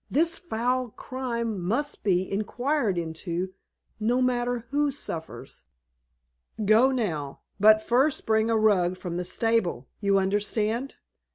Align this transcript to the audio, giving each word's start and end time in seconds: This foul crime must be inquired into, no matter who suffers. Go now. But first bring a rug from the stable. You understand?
This 0.09 0.35
foul 0.39 0.89
crime 0.89 1.61
must 1.63 2.03
be 2.03 2.27
inquired 2.31 2.97
into, 2.97 3.53
no 3.99 4.19
matter 4.19 4.65
who 4.71 4.89
suffers. 4.89 5.65
Go 6.65 6.89
now. 6.91 7.41
But 7.59 7.83
first 7.83 8.25
bring 8.25 8.49
a 8.49 8.57
rug 8.57 8.97
from 8.97 9.17
the 9.17 9.25
stable. 9.25 9.89
You 9.99 10.17
understand? 10.17 10.95